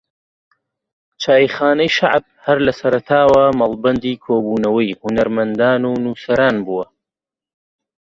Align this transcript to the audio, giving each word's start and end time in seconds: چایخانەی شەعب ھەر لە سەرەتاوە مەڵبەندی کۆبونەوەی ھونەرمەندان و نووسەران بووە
چایخانەی 1.21 1.93
شەعب 1.97 2.23
ھەر 2.45 2.57
لە 2.65 2.73
سەرەتاوە 2.79 3.43
مەڵبەندی 3.59 4.19
کۆبونەوەی 4.25 4.97
ھونەرمەندان 4.99 5.81
و 5.85 5.91
نووسەران 6.03 6.55
بووە 6.65 6.85